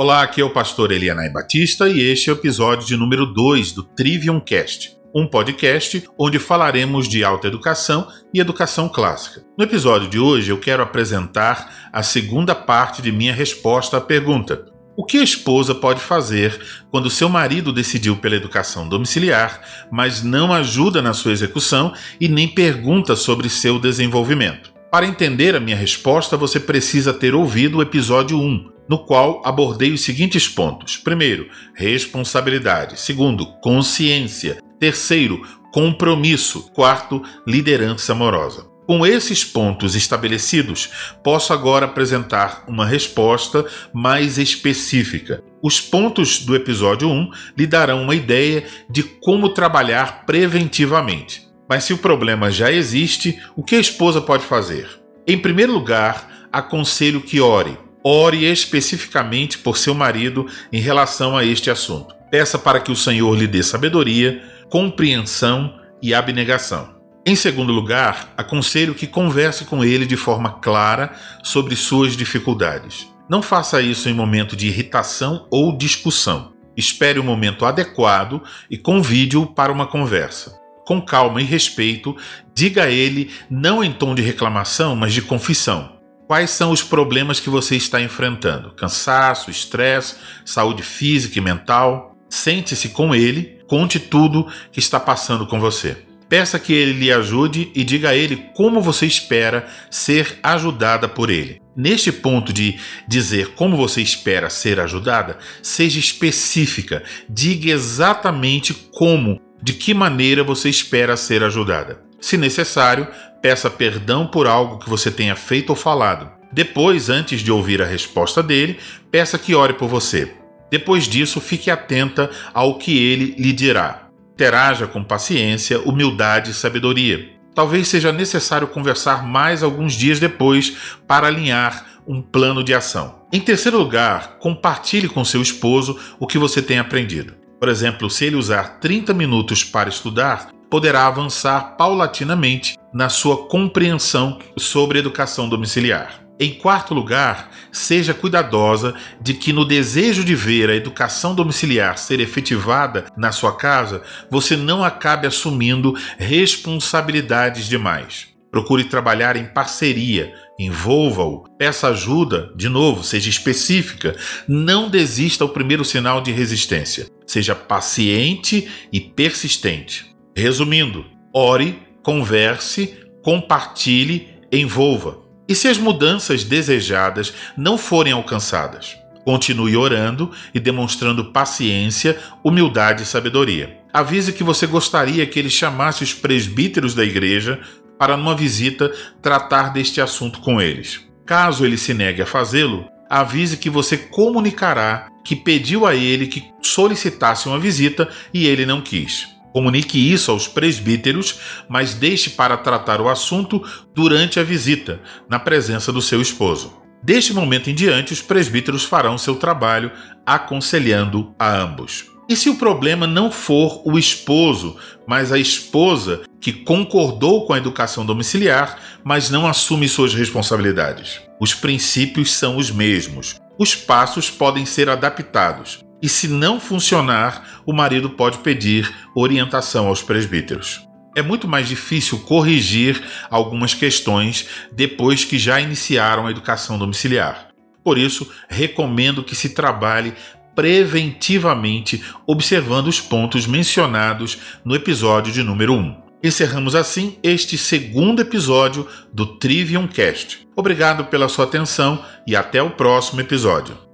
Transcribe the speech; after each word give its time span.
Olá, 0.00 0.22
aqui 0.22 0.40
é 0.40 0.44
o 0.44 0.48
pastor 0.48 0.92
Elianai 0.92 1.28
Batista 1.28 1.86
e 1.86 2.00
este 2.00 2.30
é 2.30 2.32
o 2.32 2.36
episódio 2.36 2.86
de 2.86 2.96
número 2.96 3.26
2 3.26 3.72
do 3.72 3.82
Trivium 3.82 4.40
Cast, 4.40 4.96
um 5.14 5.26
podcast 5.26 6.08
onde 6.18 6.38
falaremos 6.38 7.06
de 7.06 7.22
alta 7.22 7.48
educação 7.48 8.08
e 8.32 8.40
educação 8.40 8.88
clássica. 8.88 9.44
No 9.58 9.64
episódio 9.64 10.08
de 10.08 10.18
hoje 10.18 10.50
eu 10.50 10.58
quero 10.58 10.82
apresentar 10.82 11.90
a 11.92 12.02
segunda 12.02 12.54
parte 12.54 13.02
de 13.02 13.12
minha 13.12 13.34
resposta 13.34 13.98
à 13.98 14.00
pergunta: 14.00 14.64
o 14.96 15.04
que 15.04 15.18
a 15.18 15.22
esposa 15.22 15.74
pode 15.74 16.00
fazer 16.00 16.58
quando 16.90 17.10
seu 17.10 17.28
marido 17.28 17.70
decidiu 17.70 18.16
pela 18.16 18.36
educação 18.36 18.88
domiciliar, 18.88 19.60
mas 19.92 20.22
não 20.22 20.50
ajuda 20.50 21.02
na 21.02 21.12
sua 21.12 21.32
execução 21.32 21.92
e 22.18 22.26
nem 22.26 22.48
pergunta 22.48 23.14
sobre 23.14 23.50
seu 23.50 23.78
desenvolvimento? 23.78 24.79
Para 24.90 25.06
entender 25.06 25.54
a 25.54 25.60
minha 25.60 25.76
resposta, 25.76 26.36
você 26.36 26.58
precisa 26.58 27.14
ter 27.14 27.32
ouvido 27.32 27.78
o 27.78 27.82
episódio 27.82 28.36
1, 28.36 28.72
no 28.88 28.98
qual 28.98 29.40
abordei 29.44 29.92
os 29.92 30.02
seguintes 30.02 30.48
pontos: 30.48 30.96
primeiro, 30.96 31.48
responsabilidade, 31.74 32.98
segundo, 32.98 33.46
consciência, 33.60 34.60
terceiro, 34.80 35.42
compromisso, 35.72 36.72
quarto, 36.72 37.22
liderança 37.46 38.12
amorosa. 38.12 38.66
Com 38.84 39.06
esses 39.06 39.44
pontos 39.44 39.94
estabelecidos, 39.94 40.90
posso 41.22 41.52
agora 41.52 41.86
apresentar 41.86 42.64
uma 42.66 42.84
resposta 42.84 43.64
mais 43.94 44.38
específica. 44.38 45.44
Os 45.62 45.80
pontos 45.80 46.40
do 46.40 46.56
episódio 46.56 47.08
1 47.08 47.30
lhe 47.56 47.66
darão 47.68 48.02
uma 48.02 48.16
ideia 48.16 48.64
de 48.90 49.04
como 49.04 49.50
trabalhar 49.50 50.26
preventivamente. 50.26 51.49
Mas 51.70 51.84
se 51.84 51.92
o 51.92 51.98
problema 51.98 52.50
já 52.50 52.72
existe, 52.72 53.40
o 53.54 53.62
que 53.62 53.76
a 53.76 53.80
esposa 53.80 54.20
pode 54.20 54.42
fazer? 54.42 54.88
Em 55.24 55.38
primeiro 55.38 55.72
lugar, 55.72 56.48
aconselho 56.52 57.20
que 57.20 57.40
ore. 57.40 57.78
Ore 58.02 58.44
especificamente 58.44 59.56
por 59.56 59.78
seu 59.78 59.94
marido 59.94 60.48
em 60.72 60.80
relação 60.80 61.36
a 61.36 61.44
este 61.44 61.70
assunto. 61.70 62.12
Peça 62.28 62.58
para 62.58 62.80
que 62.80 62.90
o 62.90 62.96
Senhor 62.96 63.32
lhe 63.38 63.46
dê 63.46 63.62
sabedoria, 63.62 64.42
compreensão 64.68 65.78
e 66.02 66.12
abnegação. 66.12 66.96
Em 67.24 67.36
segundo 67.36 67.72
lugar, 67.72 68.32
aconselho 68.36 68.92
que 68.92 69.06
converse 69.06 69.64
com 69.64 69.84
ele 69.84 70.06
de 70.06 70.16
forma 70.16 70.54
clara 70.54 71.12
sobre 71.40 71.76
suas 71.76 72.16
dificuldades. 72.16 73.06
Não 73.28 73.42
faça 73.42 73.80
isso 73.80 74.08
em 74.08 74.14
momento 74.14 74.56
de 74.56 74.66
irritação 74.66 75.46
ou 75.52 75.76
discussão. 75.78 76.52
Espere 76.76 77.20
o 77.20 77.22
um 77.22 77.26
momento 77.26 77.64
adequado 77.64 78.42
e 78.68 78.76
convide-o 78.76 79.46
para 79.46 79.70
uma 79.70 79.86
conversa. 79.86 80.59
Com 80.90 81.00
calma 81.00 81.40
e 81.40 81.44
respeito, 81.44 82.16
diga 82.52 82.82
a 82.82 82.90
ele, 82.90 83.30
não 83.48 83.84
em 83.84 83.92
tom 83.92 84.12
de 84.12 84.22
reclamação, 84.22 84.96
mas 84.96 85.14
de 85.14 85.22
confissão. 85.22 86.00
Quais 86.26 86.50
são 86.50 86.72
os 86.72 86.82
problemas 86.82 87.38
que 87.38 87.48
você 87.48 87.76
está 87.76 88.00
enfrentando? 88.00 88.72
Cansaço, 88.72 89.52
estresse, 89.52 90.16
saúde 90.44 90.82
física 90.82 91.38
e 91.38 91.40
mental? 91.40 92.16
Sente-se 92.28 92.88
com 92.88 93.14
ele, 93.14 93.60
conte 93.68 94.00
tudo 94.00 94.48
que 94.72 94.80
está 94.80 94.98
passando 94.98 95.46
com 95.46 95.60
você. 95.60 95.96
Peça 96.28 96.58
que 96.58 96.72
ele 96.72 96.94
lhe 96.94 97.12
ajude 97.12 97.70
e 97.72 97.84
diga 97.84 98.08
a 98.08 98.16
ele 98.16 98.50
como 98.56 98.82
você 98.82 99.06
espera 99.06 99.68
ser 99.92 100.40
ajudada 100.42 101.08
por 101.08 101.30
ele. 101.30 101.60
Neste 101.76 102.10
ponto 102.10 102.52
de 102.52 102.80
dizer 103.06 103.54
como 103.54 103.76
você 103.76 104.02
espera 104.02 104.50
ser 104.50 104.80
ajudada, 104.80 105.38
seja 105.62 106.00
específica, 106.00 107.04
diga 107.28 107.70
exatamente 107.70 108.74
como 108.74 109.40
de 109.62 109.72
que 109.72 109.94
maneira 109.94 110.42
você 110.42 110.68
espera 110.68 111.16
ser 111.16 111.42
ajudada. 111.42 112.00
Se 112.20 112.36
necessário, 112.36 113.06
peça 113.40 113.70
perdão 113.70 114.26
por 114.26 114.46
algo 114.46 114.78
que 114.78 114.90
você 114.90 115.10
tenha 115.10 115.34
feito 115.34 115.70
ou 115.70 115.76
falado. 115.76 116.30
Depois, 116.52 117.08
antes 117.08 117.40
de 117.40 117.52
ouvir 117.52 117.80
a 117.80 117.86
resposta 117.86 118.42
dele, 118.42 118.78
peça 119.10 119.38
que 119.38 119.54
ore 119.54 119.74
por 119.74 119.88
você. 119.88 120.34
Depois 120.70 121.04
disso, 121.04 121.40
fique 121.40 121.70
atenta 121.70 122.30
ao 122.52 122.78
que 122.78 122.96
ele 122.98 123.34
lhe 123.38 123.52
dirá. 123.52 124.08
Interaja 124.34 124.86
com 124.86 125.02
paciência, 125.02 125.80
humildade 125.80 126.50
e 126.50 126.54
sabedoria. 126.54 127.28
Talvez 127.54 127.88
seja 127.88 128.12
necessário 128.12 128.68
conversar 128.68 129.26
mais 129.26 129.62
alguns 129.62 129.94
dias 129.94 130.20
depois 130.20 130.76
para 131.06 131.26
alinhar 131.26 131.84
um 132.06 132.22
plano 132.22 132.64
de 132.64 132.74
ação. 132.74 133.22
Em 133.32 133.40
terceiro 133.40 133.78
lugar, 133.78 134.38
compartilhe 134.38 135.08
com 135.08 135.24
seu 135.24 135.42
esposo 135.42 135.98
o 136.18 136.26
que 136.26 136.38
você 136.38 136.62
tem 136.62 136.78
aprendido. 136.78 137.34
Por 137.60 137.68
exemplo, 137.68 138.08
se 138.08 138.24
ele 138.24 138.36
usar 138.36 138.80
30 138.80 139.12
minutos 139.12 139.62
para 139.62 139.90
estudar, 139.90 140.48
poderá 140.70 141.06
avançar 141.06 141.76
paulatinamente 141.76 142.78
na 142.92 143.10
sua 143.10 143.46
compreensão 143.48 144.38
sobre 144.56 144.98
educação 144.98 145.46
domiciliar. 145.46 146.24
Em 146.42 146.54
quarto 146.54 146.94
lugar, 146.94 147.50
seja 147.70 148.14
cuidadosa 148.14 148.94
de 149.20 149.34
que, 149.34 149.52
no 149.52 149.66
desejo 149.66 150.24
de 150.24 150.34
ver 150.34 150.70
a 150.70 150.74
educação 150.74 151.34
domiciliar 151.34 151.98
ser 151.98 152.18
efetivada 152.18 153.04
na 153.14 153.30
sua 153.30 153.54
casa, 153.54 154.00
você 154.30 154.56
não 154.56 154.82
acabe 154.82 155.26
assumindo 155.26 155.94
responsabilidades 156.16 157.66
demais. 157.66 158.28
Procure 158.50 158.84
trabalhar 158.84 159.36
em 159.36 159.44
parceria, 159.44 160.32
envolva-o, 160.58 161.44
peça 161.58 161.88
ajuda, 161.88 162.50
de 162.56 162.70
novo, 162.70 163.04
seja 163.04 163.28
específica, 163.28 164.16
não 164.48 164.88
desista 164.88 165.44
ao 165.44 165.50
primeiro 165.50 165.84
sinal 165.84 166.22
de 166.22 166.32
resistência. 166.32 167.06
Seja 167.30 167.54
paciente 167.54 168.68
e 168.92 168.98
persistente. 168.98 170.04
Resumindo, 170.36 171.06
ore, 171.32 171.80
converse, 172.02 172.98
compartilhe, 173.22 174.30
envolva. 174.50 175.16
E 175.48 175.54
se 175.54 175.68
as 175.68 175.78
mudanças 175.78 176.42
desejadas 176.42 177.32
não 177.56 177.78
forem 177.78 178.12
alcançadas? 178.12 178.96
Continue 179.24 179.76
orando 179.76 180.32
e 180.52 180.58
demonstrando 180.58 181.30
paciência, 181.30 182.18
humildade 182.42 183.04
e 183.04 183.06
sabedoria. 183.06 183.78
Avise 183.92 184.32
que 184.32 184.42
você 184.42 184.66
gostaria 184.66 185.24
que 185.24 185.38
ele 185.38 185.50
chamasse 185.50 186.02
os 186.02 186.12
presbíteros 186.12 186.96
da 186.96 187.04
igreja 187.04 187.60
para, 187.96 188.16
numa 188.16 188.34
visita, 188.34 188.92
tratar 189.22 189.72
deste 189.72 190.00
assunto 190.00 190.40
com 190.40 190.60
eles. 190.60 191.08
Caso 191.24 191.64
ele 191.64 191.78
se 191.78 191.94
negue 191.94 192.22
a 192.22 192.26
fazê-lo, 192.26 192.88
avise 193.08 193.56
que 193.56 193.70
você 193.70 193.96
comunicará 193.96 195.09
que 195.30 195.36
pediu 195.36 195.86
a 195.86 195.94
ele 195.94 196.26
que 196.26 196.50
solicitasse 196.60 197.46
uma 197.46 197.56
visita 197.56 198.08
e 198.34 198.48
ele 198.48 198.66
não 198.66 198.80
quis. 198.80 199.28
Comunique 199.52 199.96
isso 199.96 200.32
aos 200.32 200.48
presbíteros, 200.48 201.38
mas 201.68 201.94
deixe 201.94 202.30
para 202.30 202.56
tratar 202.56 203.00
o 203.00 203.08
assunto 203.08 203.62
durante 203.94 204.40
a 204.40 204.42
visita, 204.42 205.00
na 205.28 205.38
presença 205.38 205.92
do 205.92 206.02
seu 206.02 206.20
esposo. 206.20 206.82
Deste 207.00 207.32
momento 207.32 207.70
em 207.70 207.76
diante, 207.76 208.12
os 208.12 208.20
presbíteros 208.20 208.82
farão 208.82 209.16
seu 209.16 209.36
trabalho 209.36 209.92
aconselhando 210.26 211.32
a 211.38 211.56
ambos. 211.56 212.06
E 212.28 212.34
se 212.34 212.50
o 212.50 212.56
problema 212.56 213.06
não 213.06 213.30
for 213.30 213.82
o 213.84 213.96
esposo, 213.96 214.76
mas 215.06 215.30
a 215.30 215.38
esposa 215.38 216.22
que 216.40 216.52
concordou 216.52 217.46
com 217.46 217.52
a 217.52 217.58
educação 217.58 218.04
domiciliar, 218.04 218.80
mas 219.04 219.30
não 219.30 219.46
assume 219.46 219.88
suas 219.88 220.12
responsabilidades? 220.12 221.20
Os 221.38 221.54
princípios 221.54 222.32
são 222.32 222.56
os 222.56 222.72
mesmos. 222.72 223.36
Os 223.60 223.74
passos 223.74 224.30
podem 224.30 224.64
ser 224.64 224.88
adaptados. 224.88 225.84
E 226.00 226.08
se 226.08 226.28
não 226.28 226.58
funcionar, 226.58 227.60
o 227.66 227.74
marido 227.74 228.08
pode 228.08 228.38
pedir 228.38 228.90
orientação 229.14 229.86
aos 229.86 230.02
presbíteros. 230.02 230.80
É 231.14 231.20
muito 231.20 231.46
mais 231.46 231.68
difícil 231.68 232.20
corrigir 232.20 233.02
algumas 233.28 233.74
questões 233.74 234.48
depois 234.72 235.26
que 235.26 235.38
já 235.38 235.60
iniciaram 235.60 236.26
a 236.26 236.30
educação 236.30 236.78
domiciliar. 236.78 237.48
Por 237.84 237.98
isso, 237.98 238.32
recomendo 238.48 239.22
que 239.22 239.36
se 239.36 239.50
trabalhe 239.50 240.14
preventivamente, 240.54 242.02
observando 242.26 242.86
os 242.86 242.98
pontos 242.98 243.46
mencionados 243.46 244.38
no 244.64 244.74
episódio 244.74 245.34
de 245.34 245.42
número 245.42 245.74
1. 245.74 246.09
Encerramos 246.22 246.74
assim 246.74 247.16
este 247.22 247.56
segundo 247.56 248.20
episódio 248.20 248.86
do 249.12 249.38
Trivium 249.38 249.88
Cast. 249.88 250.46
Obrigado 250.54 251.06
pela 251.06 251.28
sua 251.28 251.46
atenção 251.46 252.04
e 252.26 252.36
até 252.36 252.62
o 252.62 252.70
próximo 252.70 253.22
episódio. 253.22 253.89